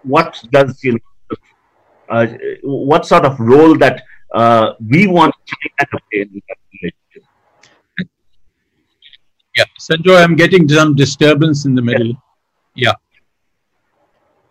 [0.03, 0.99] what does, you know,
[2.63, 7.23] what sort of role that uh, we want China to play in that relationship.
[9.57, 12.13] Yeah, Sanjoy, I'm getting some disturbance in the middle.
[12.75, 12.93] Yeah.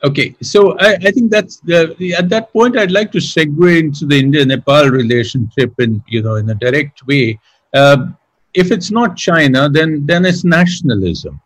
[0.05, 3.79] Okay, so I, I think that's the, the, at that point I'd like to segue
[3.79, 7.38] into the India-Nepal relationship in you know in a direct way.
[7.72, 8.09] Uh,
[8.55, 11.40] if it's not China, then then it's nationalism,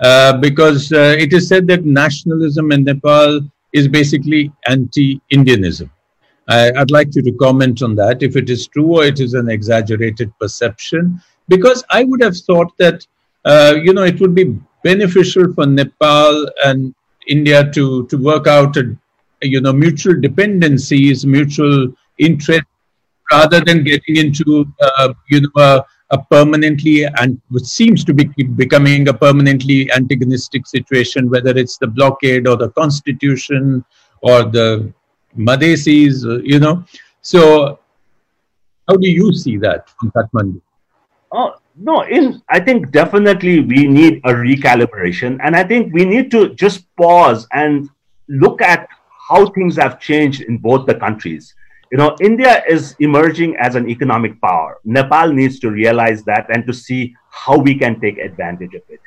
[0.00, 3.40] uh, because uh, it is said that nationalism in Nepal
[3.72, 5.90] is basically anti-Indianism.
[6.48, 9.34] I, would like you to comment on that if it is true or it is
[9.34, 13.06] an exaggerated perception because I would have thought that
[13.44, 16.94] uh, you know it would be beneficial for Nepal and
[17.28, 18.96] India to to work out a,
[19.42, 22.64] you know mutual dependencies, mutual interest,
[23.32, 28.24] rather than getting into uh, you know a, a, permanently and which seems to be
[28.24, 33.84] becoming a permanently antagonistic situation, whether it's the blockade or the constitution
[34.22, 34.92] or the
[35.36, 36.84] Madhesis, uh, you know.
[37.20, 37.78] So,
[38.88, 40.60] how do you see that from Kathmandu?
[41.32, 45.38] Oh, no, in I think definitely we need a recalibration.
[45.42, 47.90] And I think we need to just pause and
[48.28, 48.88] look at
[49.28, 51.54] how things have changed in both the countries.
[51.92, 54.78] You know, India is emerging as an economic power.
[54.84, 59.00] Nepal needs to realize that and to see how we can take advantage of it.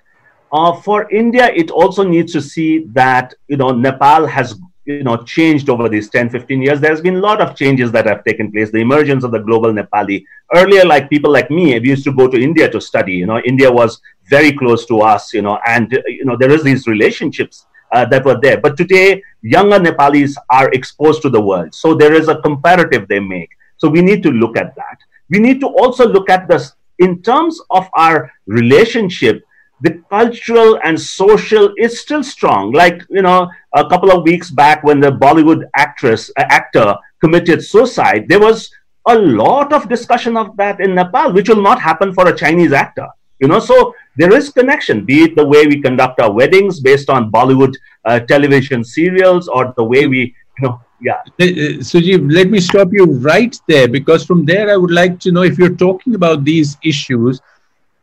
[0.52, 5.18] Uh, for India, it also needs to see that, you know, Nepal has you know
[5.18, 6.80] changed over these 10 15 years.
[6.80, 8.72] There's been a lot of changes that have taken place.
[8.72, 10.24] The emergence of the global nepali.
[10.56, 13.14] Earlier like people like me we used to go to india to study.
[13.14, 16.64] You know india was very close to us you know and you know there is
[16.64, 21.74] these relationships uh, that were there but today younger nepalis are exposed to the world
[21.74, 24.98] so there is a comparative they make so we need to look at that
[25.30, 29.44] we need to also look at this in terms of our relationship
[29.82, 32.72] the cultural and social is still strong.
[32.72, 37.64] Like, you know, a couple of weeks back when the Bollywood actress, uh, actor committed
[37.64, 38.70] suicide, there was
[39.08, 42.74] a lot of discussion of that in Nepal, which will not happen for a Chinese
[42.74, 43.08] actor.
[43.40, 47.10] You know, so there is connection, be it the way we conduct our weddings based
[47.10, 51.22] on Bollywood uh, television serials or the way we, you know, yeah.
[51.40, 55.22] Uh, uh, Sujeev, let me stop you right there because from there I would like
[55.22, 57.40] to know if you're talking about these issues,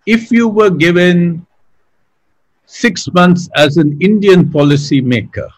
[0.07, 1.47] if you were given
[2.65, 5.51] six months as an Indian policy maker.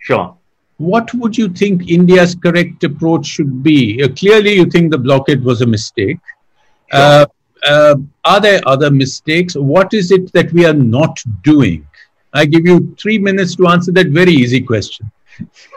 [0.00, 0.36] Sure.
[0.78, 4.02] What would you think India's correct approach should be?
[4.02, 6.18] Uh, clearly, you think the blockade was a mistake.
[6.90, 7.00] Sure.
[7.00, 7.26] Uh,
[7.66, 9.54] uh, are there other mistakes?
[9.54, 11.86] What is it that we are not doing?
[12.32, 15.10] I give you three minutes to answer that very easy question.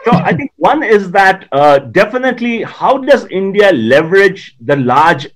[0.04, 5.26] so I think one is that uh, definitely how does India leverage the large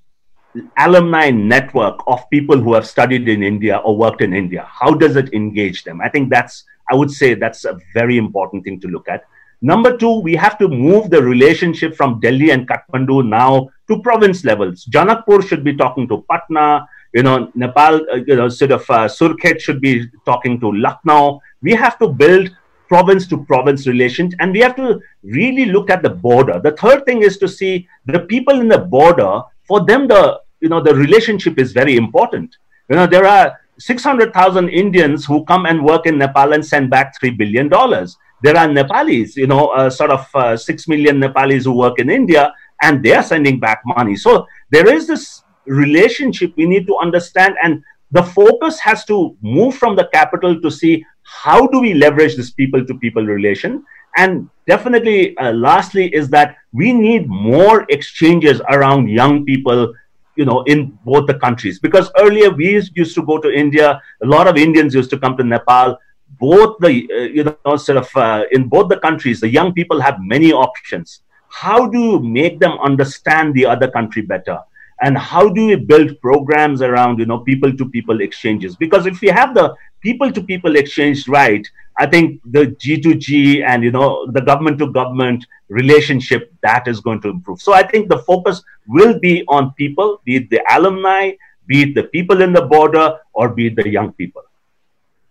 [0.79, 4.67] alumni network of people who have studied in India or worked in India?
[4.69, 6.01] How does it engage them?
[6.01, 9.25] I think that's, I would say that's a very important thing to look at.
[9.61, 14.45] Number two, we have to move the relationship from Delhi and Kathmandu now to province
[14.45, 14.85] levels.
[14.87, 19.09] Janakpur should be talking to Patna, you know, Nepal, uh, you know, sort of uh,
[19.09, 21.41] Surkhet should be talking to Lucknow.
[21.63, 22.51] We have to build
[22.87, 26.61] province to province relations and we have to really look at the border.
[26.63, 30.69] The third thing is to see the people in the border for them the you
[30.69, 32.57] know the relationship is very important
[32.89, 37.15] you know there are 600000 indians who come and work in nepal and send back
[37.21, 41.65] 3 billion dollars there are nepalis you know uh, sort of uh, 6 million nepalis
[41.65, 44.17] who work in india and they are sending back money.
[44.17, 49.77] So there is this relationship we need to understand and the focus has to move
[49.77, 53.85] from the capital to see how do we leverage this people to people relation.
[54.17, 59.93] And definitely, uh, lastly, is that we need more exchanges around young people
[60.37, 61.79] you know in both the countries.
[61.79, 65.37] Because earlier we used to go to india a lot of indians used to come
[65.37, 65.99] to nepal
[66.41, 70.01] both the uh, you know sort of uh, in both the countries the young people
[70.01, 74.61] have many options how do you make them understand the other country better?
[75.01, 78.77] And how do we build programs around, you know, people to people exchanges?
[78.77, 81.67] Because if we have the people to people exchange right,
[81.99, 87.21] I think the G2G and, you know, the government to government relationship, that is going
[87.23, 87.63] to improve.
[87.63, 91.33] So I think the focus will be on people, be it the alumni,
[91.67, 94.43] be it the people in the border, or be it the young people.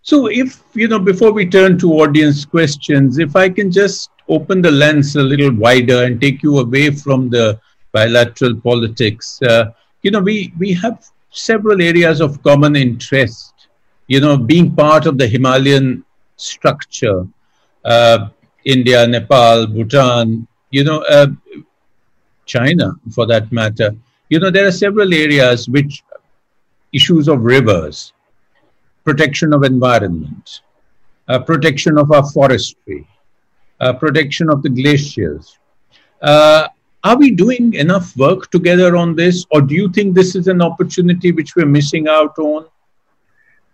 [0.08, 4.62] So, if, you know, before we turn to audience questions, if I can just open
[4.62, 7.60] the lens a little wider and take you away from the
[7.92, 9.66] bilateral politics, uh,
[10.00, 13.52] you know, we, we have several areas of common interest.
[14.06, 16.02] You know, being part of the Himalayan
[16.36, 17.26] structure,
[17.84, 18.30] uh,
[18.64, 21.26] India, Nepal, Bhutan, you know, uh,
[22.46, 23.94] China for that matter.
[24.30, 26.02] You know, there are several areas which
[26.94, 28.14] issues of rivers,
[29.08, 30.60] protection of environment,
[31.28, 33.06] uh, protection of our forestry,
[33.80, 35.58] uh, protection of the glaciers.
[36.20, 36.68] Uh,
[37.04, 40.60] are we doing enough work together on this, or do you think this is an
[40.60, 42.66] opportunity which we're missing out on?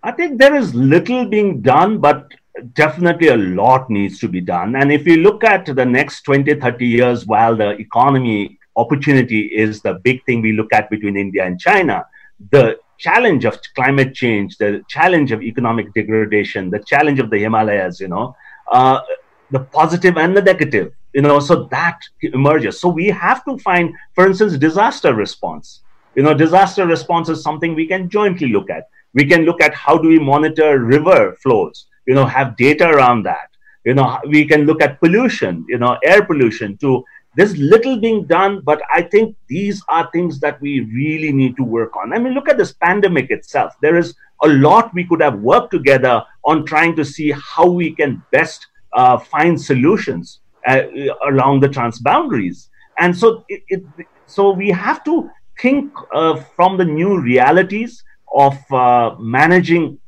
[0.04, 2.28] I think there is little being done, but
[2.74, 4.76] definitely a lot needs to be done.
[4.76, 9.82] And if you look at the next 20, 30 years, while the economy opportunity is
[9.82, 12.04] the big thing we look at between India and China,
[12.52, 18.00] the challenge of climate change, the challenge of economic degradation, the challenge of the Himalayas,
[18.00, 18.26] you know,
[18.72, 19.00] uh,
[19.50, 22.80] the positive and the negative, you know, so that emerges.
[22.80, 25.66] So we have to find, for instance, disaster response.
[26.16, 28.84] You know, disaster response is something we can jointly look at.
[29.12, 33.24] We can look at how do we monitor river flows, you know, have data around
[33.24, 33.48] that.
[33.84, 37.04] You know, we can look at pollution, you know, air pollution to
[37.36, 41.64] there's little being done, but I think these are things that we really need to
[41.64, 42.12] work on.
[42.12, 43.74] I mean, look at this pandemic itself.
[43.80, 47.92] There is a lot we could have worked together on trying to see how we
[47.92, 50.82] can best uh, find solutions uh,
[51.28, 52.68] along the transboundaries.
[52.98, 53.82] And so, it, it,
[54.26, 59.98] so we have to think uh, from the new realities of uh, managing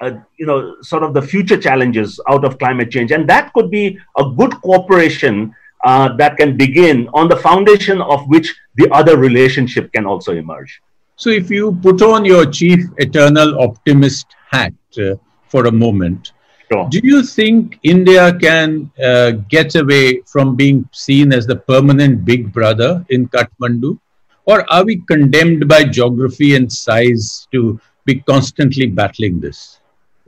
[0.00, 3.12] uh, you know, sort of the future challenges out of climate change.
[3.12, 8.26] And that could be a good cooperation uh, that can begin on the foundation of
[8.28, 10.80] which the other relationship can also emerge.
[11.16, 15.16] So, if you put on your chief eternal optimist hat uh,
[15.48, 16.32] for a moment,
[16.72, 16.88] sure.
[16.90, 22.52] do you think India can uh, get away from being seen as the permanent big
[22.52, 23.98] brother in Kathmandu?
[24.46, 29.79] Or are we condemned by geography and size to be constantly battling this?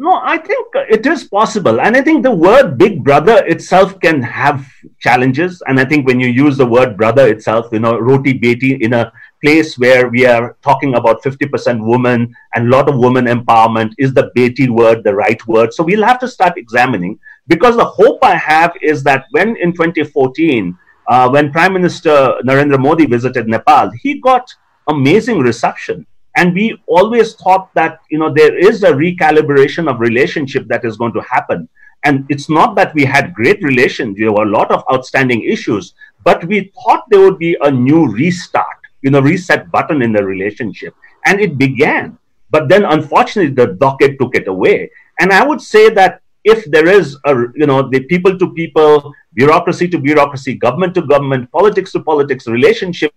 [0.03, 1.81] No, I think it is possible.
[1.81, 4.67] And I think the word big brother itself can have
[4.99, 5.63] challenges.
[5.69, 8.95] And I think when you use the word brother itself, you know, roti beti in
[8.95, 9.13] a
[9.45, 14.13] place where we are talking about 50% women and a lot of women empowerment, is
[14.13, 15.73] the beti word the right word?
[15.73, 19.73] So we'll have to start examining because the hope I have is that when in
[19.73, 24.53] 2014, uh, when Prime Minister Narendra Modi visited Nepal, he got
[24.89, 30.67] amazing reception and we always thought that you know there is a recalibration of relationship
[30.69, 31.69] that is going to happen.
[32.05, 35.95] And it's not that we had great relations there were a lot of outstanding issues
[36.25, 40.25] but we thought there would be a new restart you know reset button in the
[40.25, 40.95] relationship.
[41.27, 42.19] And it began.
[42.51, 44.91] But then unfortunately the docket took it away.
[45.21, 49.13] And i would say that if there is a you know the people to people
[49.35, 53.13] bureaucracy to bureaucracy government to government politics to politics relationship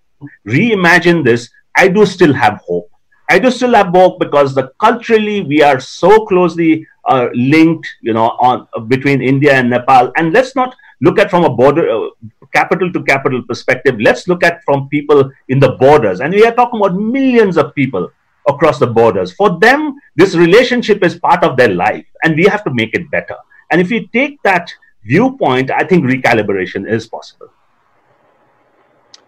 [0.48, 2.90] reimagine this i do still have hope
[3.30, 8.14] I do still have hope because the culturally we are so closely uh, linked, you
[8.14, 10.12] know, on between India and Nepal.
[10.16, 12.10] And let's not look at from a border uh,
[12.54, 14.00] capital to capital perspective.
[14.00, 17.74] Let's look at from people in the borders, and we are talking about millions of
[17.76, 18.12] people
[18.48, 19.34] across the borders.
[19.34, 23.10] For them, this relationship is part of their life, and we have to make it
[23.10, 23.36] better.
[23.72, 24.72] And if we take that
[25.04, 27.50] viewpoint, I think recalibration is possible.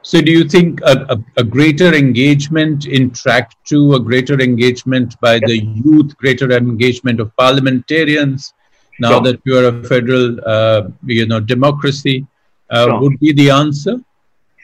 [0.08, 5.20] So, do you think a, a, a, greater engagement in track two, a greater engagement
[5.20, 8.54] by the youth, greater engagement of parliamentarians,
[9.02, 9.24] now sure.
[9.24, 12.26] that you are a federal, uh, you know, democracy,
[12.70, 13.02] uh, sure.
[13.02, 13.98] would be the answer?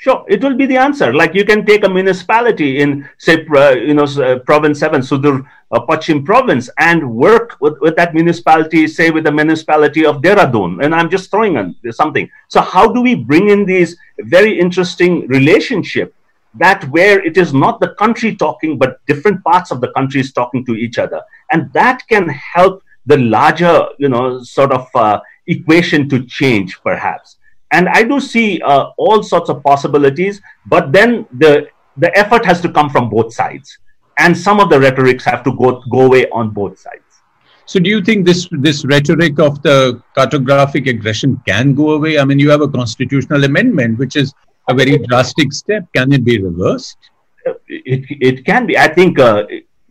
[0.03, 1.13] Sure, it will be the answer.
[1.13, 5.47] Like you can take a municipality in, say, uh, you know, uh, province seven, Sudur
[5.71, 10.83] uh, Pachim province, and work with, with that municipality, say, with the municipality of Dehradun.
[10.83, 12.29] And I'm just throwing on something.
[12.49, 16.13] So, how do we bring in these very interesting relationship
[16.55, 20.33] that where it is not the country talking, but different parts of the country is
[20.33, 21.21] talking to each other,
[21.53, 27.32] and that can help the larger, you know, sort of uh, equation to change, perhaps
[27.77, 30.41] and i do see uh, all sorts of possibilities
[30.75, 31.53] but then the
[32.05, 33.77] the effort has to come from both sides
[34.25, 37.13] and some of the rhetorics have to go go away on both sides
[37.65, 42.19] So do you think this this rhetoric of the cartographic aggression can go away?
[42.19, 44.33] I mean, you have a constitutional amendment, which is
[44.67, 45.87] a very drastic step.
[45.95, 46.97] Can it be reversed?
[47.67, 48.77] It, it can be.
[48.77, 49.45] I think uh,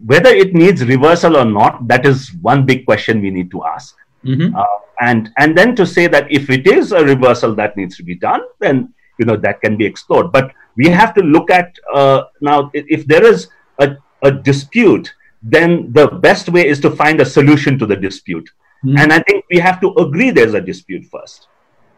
[0.05, 3.97] whether it needs reversal or not, that is one big question we need to ask.
[4.25, 4.55] Mm-hmm.
[4.55, 4.65] Uh,
[5.01, 8.15] and and then to say that if it is a reversal that needs to be
[8.15, 10.33] done, then you know that can be explored.
[10.33, 13.49] But we have to look at uh, now if there is
[13.79, 15.13] a, a dispute,
[15.43, 18.49] then the best way is to find a solution to the dispute.
[18.85, 18.99] Mm-hmm.
[18.99, 21.49] And I think we have to agree there's a dispute first.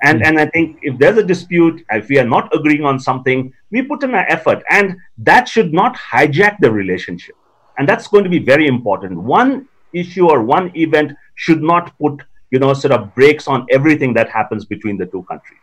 [0.03, 0.29] And, mm-hmm.
[0.29, 3.83] and I think if there's a dispute, if we are not agreeing on something, we
[3.83, 4.63] put in our effort.
[4.71, 7.37] And that should not hijack the relationship.
[7.79, 9.19] And that's going to be very important.
[9.19, 14.13] One issue or one event should not put, you know, sort of brakes on everything
[14.15, 15.61] that happens between the two countries.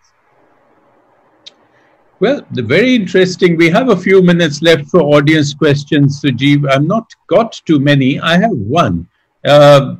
[2.19, 3.57] Well, the very interesting.
[3.57, 6.69] We have a few minutes left for audience questions, Sujeev.
[6.69, 8.19] I've not got too many.
[8.19, 9.07] I have one.
[9.43, 9.95] Uh,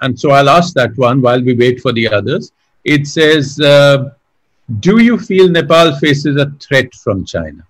[0.00, 2.52] and so I'll ask that one while we wait for the others.
[2.84, 4.14] It says, uh,
[4.80, 7.66] Do you feel Nepal faces a threat from China?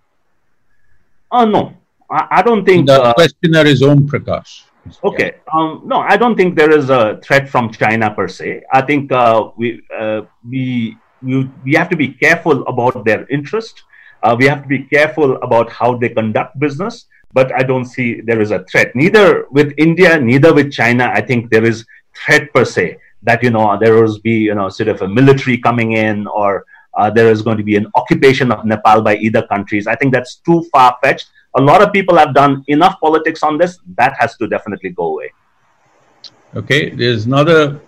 [1.32, 1.74] Oh, no.
[2.09, 2.86] I, I don't think.
[2.86, 4.62] The uh, questioner is Om Prakash.
[5.05, 5.35] Okay.
[5.53, 8.62] Um, no, I don't think there is a threat from China per se.
[8.72, 13.83] I think uh, we, uh, we, we, we have to be careful about their interest.
[14.22, 17.07] Uh, we have to be careful about how they conduct business.
[17.33, 18.97] But I don't see there is a threat.
[18.97, 21.11] Neither with India, neither with China.
[21.12, 21.85] I think there is
[22.16, 25.59] threat per se that you know there will be you know sort of a military
[25.59, 26.64] coming in or
[26.95, 29.87] uh, there is going to be an occupation of Nepal by either countries.
[29.87, 33.59] I think that's too far fetched a lot of people have done enough politics on
[33.59, 33.78] this.
[33.96, 35.32] That has to definitely go away.
[36.55, 37.80] Okay, there's another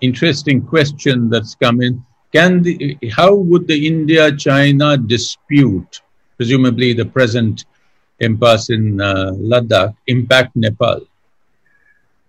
[0.00, 2.04] interesting question that's come in.
[2.32, 6.02] Can the, how would the India-China dispute,
[6.36, 7.64] presumably the present
[8.20, 11.00] impasse in uh, Ladakh, impact Nepal?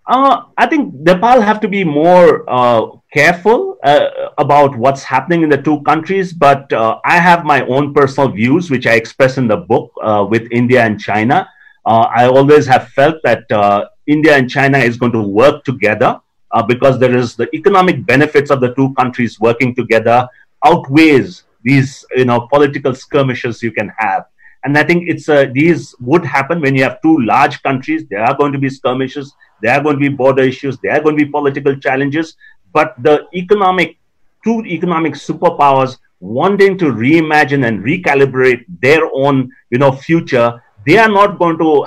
[0.08, 5.50] Uh, I think Nepal have to be more uh, careful uh, about what's happening in
[5.50, 6.34] the two countries.
[6.34, 10.26] But uh, I have my own personal views, which I express in the book uh,
[10.30, 11.50] with India and China.
[11.86, 16.20] Uh, I always have felt that India and China is going to work together
[16.68, 20.28] because there is the economic benefits of the two countries working together
[20.66, 24.26] outweighs these you know political skirmishes you can have
[24.64, 28.06] and I think it's uh, these would happen when you have two large countries.
[28.10, 29.34] There are going to be skirmishes.
[29.62, 30.78] There are going to be border issues.
[30.80, 32.36] There are going to be political challenges.
[32.74, 33.98] But the economic,
[34.44, 41.10] two economic superpowers wanting to reimagine and recalibrate their own, you know, future, they are
[41.10, 41.86] not going to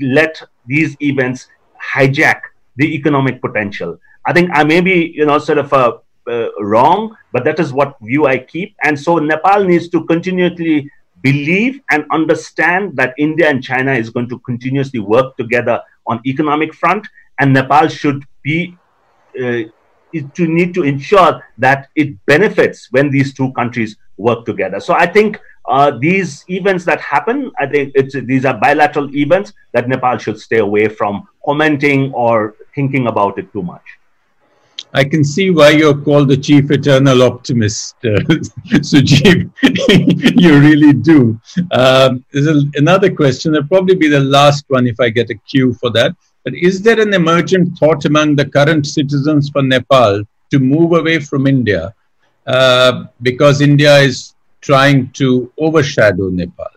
[0.00, 1.48] let these events
[1.94, 2.40] hijack
[2.76, 3.98] the economic potential.
[4.26, 7.72] I think I may be, you know, sort of uh, uh, wrong, but that is
[7.72, 8.74] what view I keep.
[8.82, 14.28] And so Nepal needs to continually believe and understand that India and China is going
[14.28, 17.06] to continuously work together on economic front,
[17.40, 18.76] and Nepal should be
[19.42, 19.62] uh,
[20.34, 24.80] to need to ensure that it benefits when these two countries work together.
[24.80, 29.52] So I think uh, these events that happen, I think it's these are bilateral events
[29.72, 33.82] that Nepal should stay away from commenting or thinking about it too much.
[34.96, 38.10] I can see why you're called the chief eternal optimist, uh,
[40.36, 41.40] you really do.
[41.72, 43.52] Um, there's a, another question.
[43.52, 46.14] That'll probably be the last one if I get a cue for that.
[46.44, 51.18] But is there an emergent thought among the current citizens for Nepal to move away
[51.18, 51.94] from India
[52.46, 56.68] uh, because India is trying to overshadow Nepal?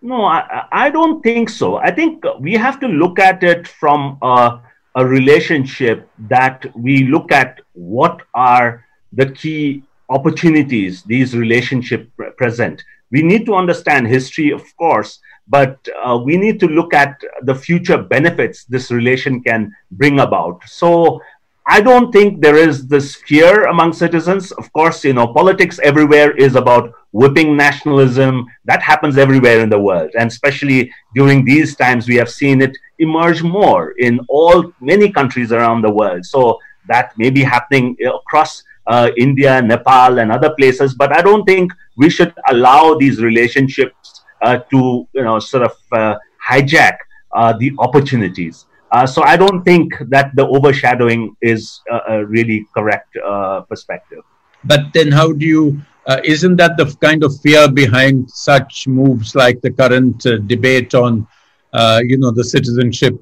[0.00, 1.76] No, I, I don't think so.
[1.76, 4.60] I think we have to look at it from a
[4.98, 12.82] a relationship that we look at what are the key opportunities these relationships present.
[13.12, 17.54] We need to understand history, of course, but uh, we need to look at the
[17.54, 20.62] future benefits this relation can bring about.
[20.66, 21.20] So
[21.66, 24.52] I don't think there is this fear among citizens.
[24.52, 28.46] Of course, you know, politics everywhere is about whipping nationalism.
[28.64, 30.10] That happens everywhere in the world.
[30.18, 35.52] And especially during these times, we have seen it emerge more in all many countries
[35.52, 36.24] around the world.
[36.24, 40.94] So that may be happening across uh, India, Nepal, and other places.
[40.94, 46.14] But I don't think we should allow these relationships to, you know, sort of uh,
[46.48, 46.96] hijack
[47.32, 48.66] uh, the opportunities.
[48.90, 54.22] Uh, so I don't think that the overshadowing is a, really correct uh, perspective.
[54.64, 55.80] But then, how do you?
[56.06, 60.94] Uh, isn't that the kind of fear behind such moves like the current uh, debate
[60.94, 61.26] on,
[61.74, 63.14] uh, you know, the citizenship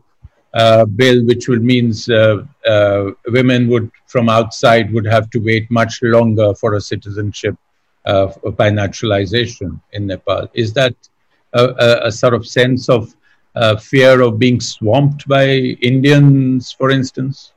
[0.54, 2.08] uh, bill, which would means
[3.28, 7.56] women would from outside would have to wait much longer for a citizenship
[8.56, 10.48] by naturalization in Nepal?
[10.54, 10.94] Is that
[11.52, 13.14] a, a, a sort of sense of
[13.54, 15.46] uh, fear of being swamped by
[15.80, 17.52] Indians, for instance?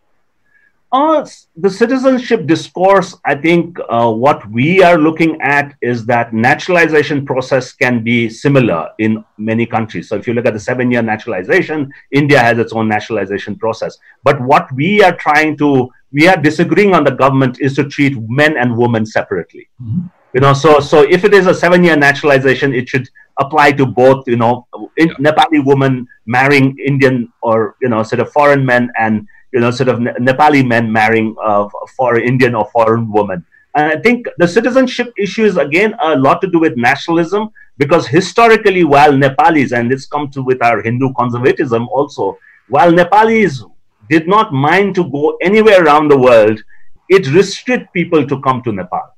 [0.92, 1.24] Uh,
[1.56, 7.74] the citizenship discourse, I think uh, what we are looking at is that naturalization process
[7.74, 10.10] can be similar in many countries.
[10.10, 14.00] So if you look at the seven year naturalization, India has its own naturalization process.
[14.24, 18.18] But what we are trying to, we are disagreeing on the government is to treat
[18.28, 19.70] men and women separately.
[19.80, 20.08] Mm-hmm.
[20.34, 23.10] You know, so so if it is a seven year naturalization, it should
[23.40, 24.68] apply to both, you know,
[24.98, 25.16] in, yeah.
[25.16, 29.90] Nepali women marrying Indian or, you know, sort of foreign men and you know, sort
[29.90, 31.68] of Nepali men marrying uh,
[31.98, 33.44] for Indian or foreign women.
[33.76, 38.08] And I think the citizenship issue is again a lot to do with nationalism because
[38.08, 43.64] historically, while Nepalis, and this comes to with our Hindu conservatism also, while Nepalis
[44.10, 46.62] did not mind to go anywhere around the world,
[47.10, 49.16] it restricted people to come to Nepal.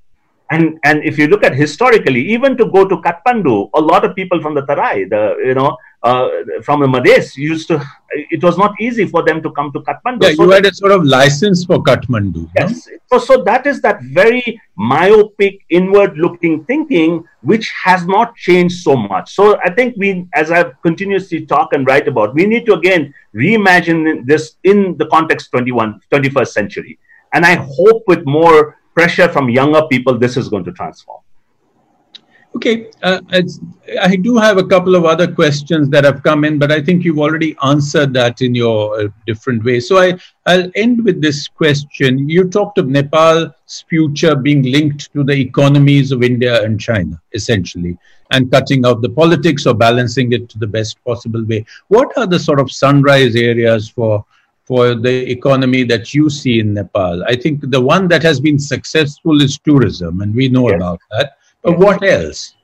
[0.51, 4.15] And, and if you look at historically, even to go to Kathmandu, a lot of
[4.17, 6.29] people from the Tarai, the you know, uh,
[6.61, 10.23] from the Madhes used to, it was not easy for them to come to Kathmandu.
[10.23, 12.49] Yeah, so you had a sort of license for Kathmandu.
[12.57, 12.85] Yes.
[12.85, 13.17] No?
[13.17, 18.97] So, so that is that very myopic, inward looking thinking, which has not changed so
[18.97, 19.33] much.
[19.33, 23.13] So I think we, as I've continuously talk and write about, we need to again
[23.33, 26.99] reimagine this in the context 21, 21st century.
[27.31, 31.21] And I hope with more pressure from younger people, this is going to transform.
[32.53, 33.21] Okay, uh,
[34.01, 37.05] I do have a couple of other questions that have come in, but I think
[37.05, 39.87] you've already answered that in your uh, different ways.
[39.87, 42.27] So I, I'll end with this question.
[42.27, 47.97] You talked of Nepal's future being linked to the economies of India and China, essentially,
[48.31, 51.65] and cutting out the politics or balancing it to the best possible way.
[51.87, 54.25] What are the sort of sunrise areas for
[54.71, 57.23] for the economy that you see in Nepal?
[57.33, 60.77] I think the one that has been successful is tourism, and we know yes.
[60.77, 61.27] about that
[61.61, 62.55] but what else?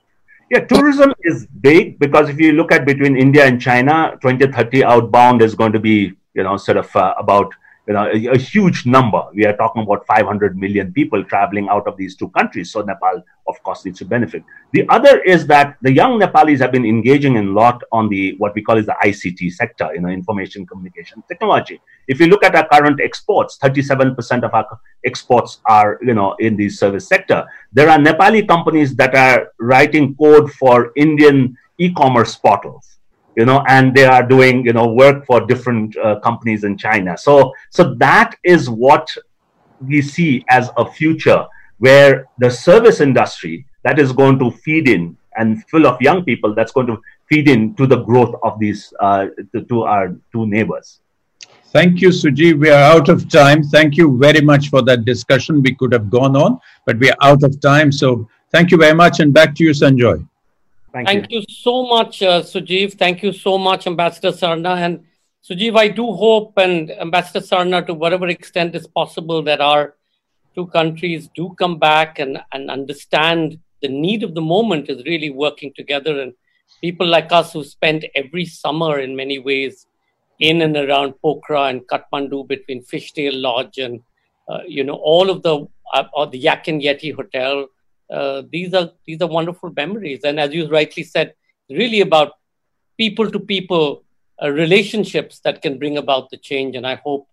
[0.50, 5.42] Yeah, tourism is big because if you look at between India and China, 2030 outbound
[5.42, 7.52] is going to be, you know, sort of uh, about
[7.88, 9.24] you know, a, a, huge number.
[9.32, 12.70] We are talking about 500 million people traveling out of these two countries.
[12.70, 14.44] So Nepal, of course, needs to benefit.
[14.72, 18.34] The other is that the young Nepalis have been engaging in a lot on the
[18.36, 21.80] what we call is the ICT sector, you know, information communication technology.
[22.08, 24.66] If you look at our current exports, 37% of our
[25.06, 27.46] exports are, you know, in the service sector.
[27.72, 32.97] There are Nepali companies that are writing code for Indian e-commerce portals
[33.38, 37.16] you know, and they are doing, you know, work for different uh, companies in China.
[37.16, 39.08] So, so that is what
[39.80, 41.46] we see as a future
[41.78, 46.52] where the service industry that is going to feed in and full of young people
[46.52, 50.44] that's going to feed in to the growth of these uh, to, to our two
[50.48, 51.00] neighbors.
[51.66, 52.58] Thank you, Suji.
[52.58, 53.62] We are out of time.
[53.62, 55.62] Thank you very much for that discussion.
[55.62, 57.92] We could have gone on, but we are out of time.
[57.92, 59.20] So thank you very much.
[59.20, 60.26] And back to you, Sanjoy.
[61.06, 61.38] Thank, Thank you.
[61.40, 61.54] you.
[61.54, 62.94] so much, uh, Sujeev.
[62.94, 64.76] Thank you so much, Ambassador Sarna.
[64.76, 65.04] And
[65.48, 69.94] Sujeev, I do hope, and Ambassador Sarna, to whatever extent is possible, that our
[70.54, 75.30] two countries do come back and, and understand the need of the moment is really
[75.30, 76.20] working together.
[76.20, 76.32] And
[76.80, 79.86] people like us who spent every summer in many ways
[80.40, 84.00] in and around Pokhara and Kathmandu between Fishtail Lodge and,
[84.48, 87.66] uh, you know, all of the, uh, or the Yak and Yeti Hotel,
[88.10, 90.20] uh, these are these are wonderful memories.
[90.24, 91.34] And as you rightly said,
[91.68, 92.32] really about
[92.96, 94.04] people to people
[94.42, 96.76] uh, relationships that can bring about the change.
[96.76, 97.28] And I hope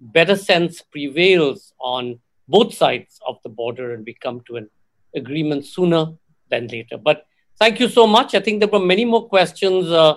[0.00, 4.68] better sense prevails on both sides of the border and we come to an
[5.14, 6.12] agreement sooner
[6.48, 6.96] than later.
[6.98, 7.26] But
[7.58, 8.34] thank you so much.
[8.34, 10.14] I think there were many more questions, uh,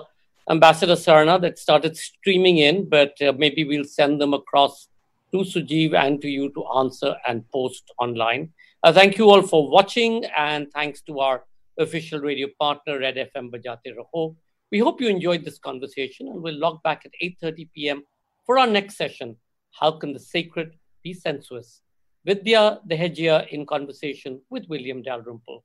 [0.50, 4.88] Ambassador Sarna, that started streaming in, but uh, maybe we'll send them across
[5.32, 8.52] to Sujeev and to you to answer and post online.
[8.84, 11.46] Uh, thank you all for watching, and thanks to our
[11.78, 14.36] official radio partner, Red FM Bajate Raho.
[14.70, 18.02] We hope you enjoyed this conversation, and we'll log back at 8.30 p.m.
[18.44, 19.36] for our next session,
[19.70, 21.80] How Can the Sacred Be Sensuous?
[22.26, 25.64] Vidya Dehejia in conversation with William Dalrymple.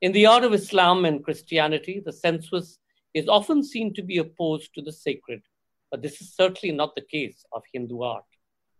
[0.00, 2.78] In the art of Islam and Christianity, the sensuous
[3.12, 5.42] is often seen to be opposed to the sacred,
[5.90, 8.24] but this is certainly not the case of Hindu art.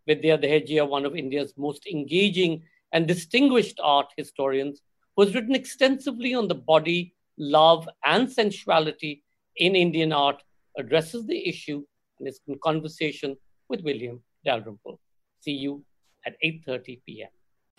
[0.07, 2.63] Vidya Dehejia, one of India's most engaging
[2.95, 4.81] and distinguished art historians,
[5.15, 9.23] who has written extensively on the body, love, and sensuality
[9.57, 10.43] in Indian art,
[10.79, 11.85] addresses the issue
[12.19, 13.37] and is in conversation
[13.69, 15.01] with William Dalrymple.
[15.41, 15.85] See you
[16.25, 17.29] at 8.30 p.m.